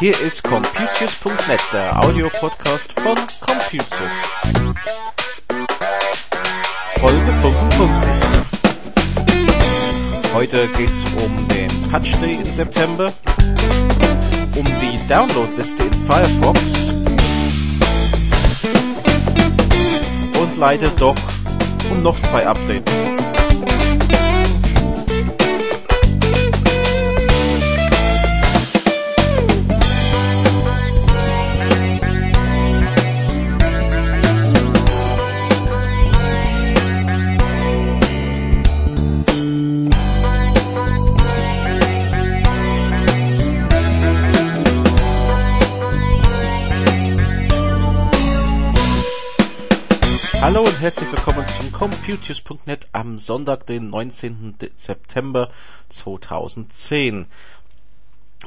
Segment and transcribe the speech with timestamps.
[0.00, 4.10] Hier ist Computius.net, der Audiopodcast von Computius.
[6.98, 8.10] Folge 55.
[10.34, 13.12] Heute geht's um den Patch Day im September,
[14.56, 17.03] um die Downloadliste in Firefox
[20.56, 21.16] leider doch
[21.90, 23.13] um noch zwei Updates.
[50.44, 54.54] Hallo und herzlich willkommen zum Computius.net am Sonntag, den 19.
[54.76, 55.50] September
[55.88, 57.28] 2010.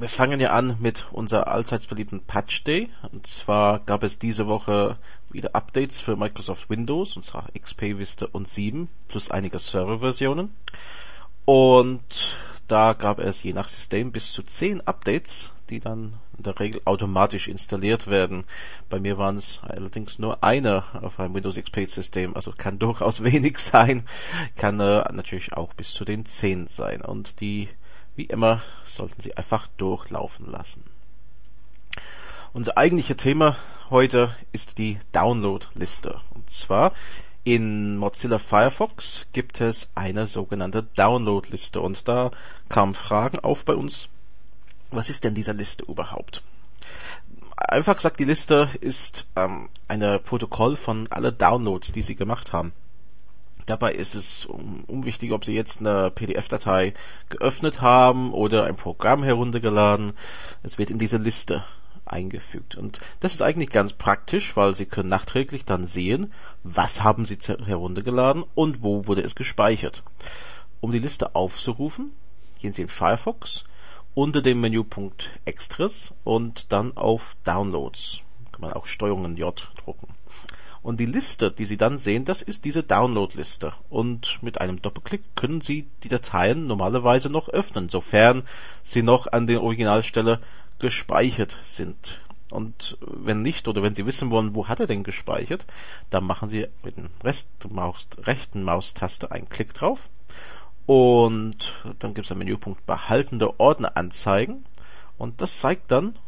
[0.00, 2.90] Wir fangen ja an mit unserer allseits beliebten Patch Day.
[3.12, 4.98] Und zwar gab es diese Woche
[5.30, 10.52] wieder Updates für Microsoft Windows, und zwar XP, Vista und 7, plus einige Serverversionen.
[11.44, 16.58] Und da gab es je nach System bis zu 10 Updates, die dann in der
[16.60, 18.44] Regel automatisch installiert werden.
[18.88, 23.22] Bei mir waren es allerdings nur eine auf einem Windows XP System, also kann durchaus
[23.22, 24.06] wenig sein,
[24.56, 27.00] kann äh, natürlich auch bis zu den 10 sein.
[27.00, 27.68] Und die,
[28.16, 30.84] wie immer, sollten Sie einfach durchlaufen lassen.
[32.52, 33.56] Unser eigentliches Thema
[33.90, 36.20] heute ist die Download-Liste.
[36.30, 36.92] Und zwar
[37.42, 42.30] in Mozilla Firefox gibt es eine sogenannte Download-Liste und da
[42.68, 44.08] kamen Fragen auf bei uns.
[44.94, 46.42] Was ist denn diese Liste überhaupt?
[47.56, 52.72] Einfach gesagt, die Liste ist ähm, ein Protokoll von alle Downloads, die Sie gemacht haben.
[53.66, 56.94] Dabei ist es unwichtig, ob Sie jetzt eine PDF-Datei
[57.28, 60.12] geöffnet haben oder ein Programm heruntergeladen.
[60.62, 61.64] Es wird in diese Liste
[62.04, 62.76] eingefügt.
[62.76, 67.38] Und das ist eigentlich ganz praktisch, weil Sie können nachträglich dann sehen, was haben Sie
[67.64, 70.04] heruntergeladen und wo wurde es gespeichert.
[70.80, 72.12] Um die Liste aufzurufen,
[72.60, 73.64] gehen Sie in Firefox
[74.14, 78.20] unter dem Menüpunkt Extras und dann auf Downloads.
[78.52, 80.08] Kann man auch Steuerungen J drucken.
[80.84, 83.72] Und die Liste, die Sie dann sehen, das ist diese Download-Liste.
[83.88, 88.44] Und mit einem Doppelklick können Sie die Dateien normalerweise noch öffnen, sofern
[88.82, 90.40] sie noch an der Originalstelle
[90.78, 92.20] gespeichert sind.
[92.50, 95.66] Und wenn nicht, oder wenn Sie wissen wollen, wo hat er denn gespeichert,
[96.10, 100.10] dann machen Sie mit dem Rest Maus, rechten Maustaste einen Klick drauf.
[100.86, 104.64] Und dann gibt es einen Menüpunkt Behaltende Ordner anzeigen.
[105.16, 106.18] Und das zeigt dann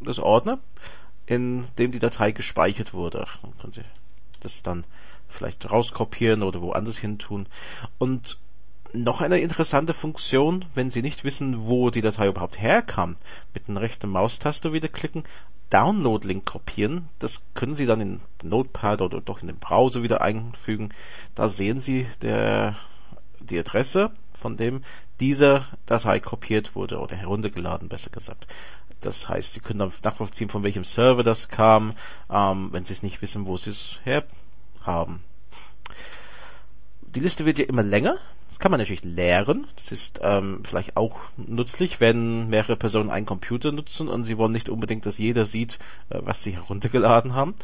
[0.00, 0.58] das Ordner,
[1.26, 3.26] in dem die Datei gespeichert wurde.
[3.42, 3.82] Dann können Sie
[4.40, 4.84] das dann
[5.28, 7.46] vielleicht rauskopieren oder woanders hin tun.
[7.98, 8.38] Und
[8.92, 13.16] noch eine interessante Funktion, wenn Sie nicht wissen, wo die Datei überhaupt herkam,
[13.54, 15.24] mit der rechten Maustaste wieder klicken,
[15.70, 17.08] Download-Link kopieren.
[17.18, 20.94] Das können Sie dann in Notepad oder doch in den Browser wieder einfügen.
[21.34, 22.76] Da sehen Sie der,
[23.46, 24.82] die Adresse, von dem
[25.20, 28.46] diese Datei kopiert wurde oder heruntergeladen, besser gesagt.
[29.00, 31.94] Das heißt, Sie können dann nachvollziehen, von welchem Server das kam,
[32.30, 34.24] ähm, wenn Sie es nicht wissen, wo Sie es her
[34.82, 35.22] haben.
[37.02, 38.18] Die Liste wird ja immer länger.
[38.48, 39.66] Das kann man natürlich leeren.
[39.76, 44.52] Das ist ähm, vielleicht auch nützlich, wenn mehrere Personen einen Computer nutzen und sie wollen
[44.52, 45.78] nicht unbedingt, dass jeder sieht,
[46.10, 47.54] äh, was sie heruntergeladen haben.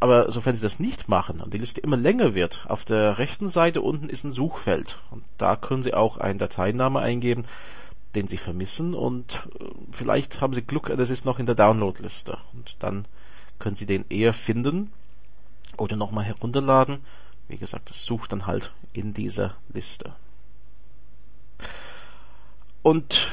[0.00, 3.48] Aber sofern sie das nicht machen und die Liste immer länger wird, auf der rechten
[3.48, 4.98] Seite unten ist ein Suchfeld.
[5.10, 7.44] Und da können sie auch einen Dateiname eingeben,
[8.14, 12.38] den sie vermissen und äh, vielleicht haben sie Glück, das ist noch in der Downloadliste.
[12.52, 13.06] Und dann
[13.58, 14.92] können sie den eher finden
[15.76, 17.00] oder nochmal herunterladen
[17.48, 20.14] wie gesagt, es sucht dann halt in dieser Liste.
[22.82, 23.30] Und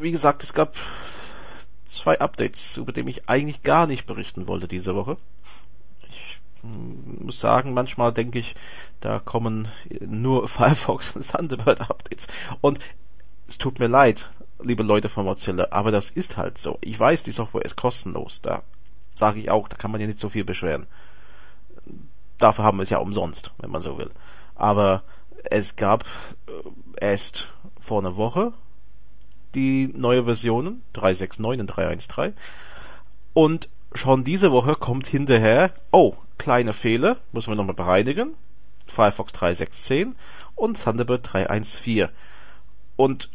[0.00, 0.76] wie gesagt, es gab
[1.86, 5.16] zwei Updates, über die ich eigentlich gar nicht berichten wollte diese Woche.
[6.62, 8.54] Muss sagen, manchmal denke ich,
[9.00, 9.68] da kommen
[10.00, 12.28] nur Firefox und Thunderbird Updates.
[12.60, 12.78] Und
[13.48, 14.30] es tut mir leid,
[14.62, 16.78] liebe Leute von Mozilla, aber das ist halt so.
[16.82, 18.40] Ich weiß, die Software ist kostenlos.
[18.42, 18.62] Da
[19.14, 20.86] sage ich auch, da kann man ja nicht so viel beschweren
[22.40, 24.10] dafür haben wir es ja umsonst, wenn man so will.
[24.54, 25.02] Aber
[25.44, 26.04] es gab
[26.46, 26.52] äh,
[27.00, 28.52] erst vor einer Woche
[29.54, 32.34] die neue Versionen 369 und 313
[33.32, 38.34] und schon diese Woche kommt hinterher, oh, kleine Fehler, müssen wir nochmal bereinigen,
[38.86, 40.16] Firefox 316
[40.56, 42.08] und Thunderbird 314.
[42.96, 43.30] Und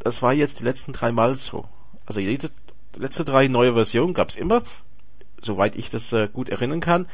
[0.00, 1.66] das war jetzt die letzten drei Mal so.
[2.06, 2.38] Also die
[2.96, 4.62] letzte drei neue Versionen gab es immer
[5.42, 7.06] soweit ich das äh, gut erinnern kann,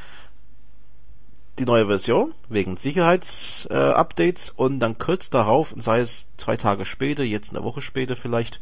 [1.59, 7.23] die neue Version wegen Sicherheitsupdates äh, und dann kurz darauf, sei es zwei Tage später,
[7.23, 8.61] jetzt eine Woche später vielleicht,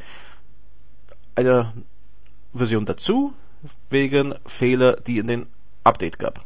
[1.35, 1.73] eine
[2.53, 3.33] Version dazu
[3.89, 5.47] wegen Fehler, die in den
[5.85, 6.45] Update gab.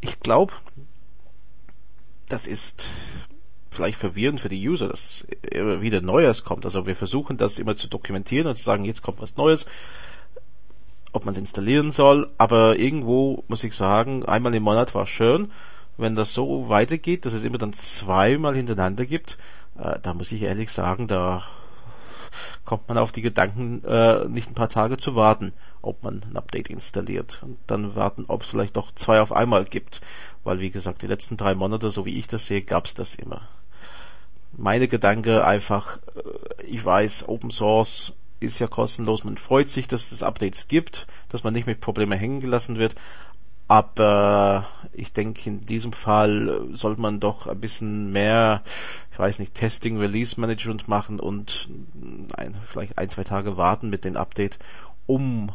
[0.00, 0.52] Ich glaube,
[2.28, 2.86] das ist
[3.70, 6.64] vielleicht verwirrend für die User, dass immer wieder Neues kommt.
[6.64, 9.66] Also wir versuchen das immer zu dokumentieren und zu sagen, jetzt kommt was Neues,
[11.12, 15.50] ob man es installieren soll, aber irgendwo muss ich sagen, einmal im Monat war schön.
[15.98, 19.36] Wenn das so weitergeht, dass es immer dann zweimal hintereinander gibt,
[19.78, 21.44] äh, da muss ich ehrlich sagen, da
[22.64, 26.36] kommt man auf die Gedanken, äh, nicht ein paar Tage zu warten, ob man ein
[26.36, 30.00] Update installiert und dann warten, ob es vielleicht doch zwei auf einmal gibt,
[30.44, 33.42] weil wie gesagt, die letzten drei Monate, so wie ich das sehe, gab's das immer.
[34.52, 40.10] Meine Gedanke einfach, äh, ich weiß, Open Source ist ja kostenlos, man freut sich, dass
[40.10, 42.96] es Updates gibt, dass man nicht mit Problemen hängen gelassen wird,
[43.72, 48.60] aber ich denke, in diesem Fall sollte man doch ein bisschen mehr,
[49.10, 51.70] ich weiß nicht, Testing, Release Management machen und
[52.36, 54.58] ein, vielleicht ein, zwei Tage warten mit dem Update,
[55.06, 55.52] um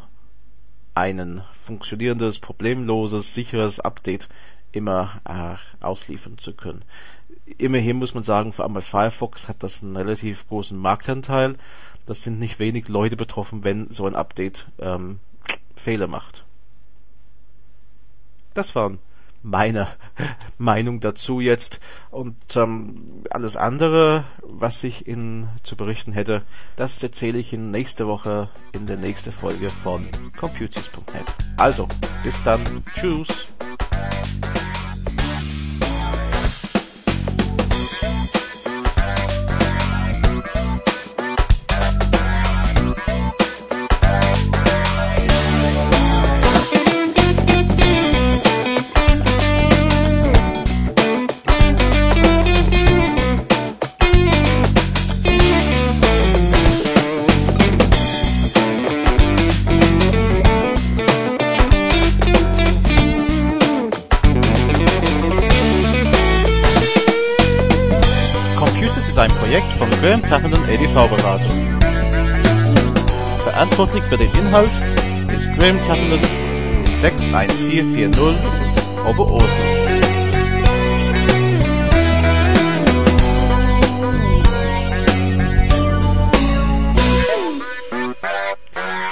[0.96, 4.28] ein funktionierendes, problemloses, sicheres Update
[4.72, 5.54] immer äh,
[5.84, 6.84] ausliefern zu können
[7.56, 11.54] immerhin muss man sagen, vor allem bei Firefox hat das einen relativ großen Marktanteil.
[12.04, 15.18] Das sind nicht wenig Leute betroffen, wenn so ein Update ähm,
[15.76, 16.44] Fehler macht.
[18.58, 18.98] Das waren
[19.44, 19.86] meine
[20.58, 21.78] Meinung dazu jetzt
[22.10, 26.42] und ähm, alles andere, was ich Ihnen zu berichten hätte,
[26.74, 31.26] das erzähle ich Ihnen nächste Woche in der nächsten Folge von Computers.net.
[31.56, 31.86] Also,
[32.24, 33.46] bis dann, tschüss.
[70.00, 71.78] Graham Taffenden EDV-Beratung.
[73.44, 74.70] Verantwortlich für den Inhalt
[75.28, 76.20] ist Graham Taffenden
[77.00, 78.16] 61440
[79.08, 79.48] Oberursel.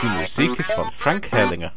[0.03, 1.73] Die Musik ist von Frank Herrlinger.